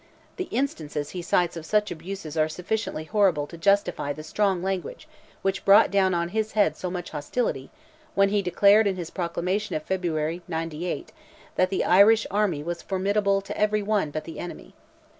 The 0.37 0.45
instances 0.45 1.11
he 1.11 1.21
cites 1.21 1.55
of 1.55 1.63
such 1.63 1.91
abuses 1.91 2.35
are 2.35 2.49
sufficiently 2.49 3.03
horrible 3.03 3.45
to 3.45 3.55
justify 3.55 4.13
the 4.13 4.23
strong 4.23 4.63
language 4.63 5.07
which 5.43 5.63
brought 5.63 5.91
down 5.91 6.15
on 6.15 6.29
his 6.29 6.53
head 6.53 6.75
so 6.75 6.89
much 6.89 7.11
hostility, 7.11 7.69
when 8.15 8.29
he 8.29 8.41
declared 8.41 8.87
in 8.87 8.95
his 8.95 9.11
proclamation 9.11 9.75
of 9.75 9.83
February 9.83 10.41
'98, 10.47 11.11
that 11.55 11.69
the 11.69 11.83
Irish 11.83 12.25
army 12.31 12.63
was 12.63 12.81
"formidable 12.81 13.41
to 13.41 13.55
every 13.55 13.83
one 13.83 14.09
but 14.09 14.23
the 14.23 14.39
enemy." 14.39 14.73